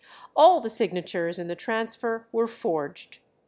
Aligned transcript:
All 0.35 0.61
the 0.61 0.69
signatures 0.71 1.37
in 1.37 1.47
the 1.47 1.53
transfer 1.55 2.25
were 2.31 2.47
forged. 2.47 3.19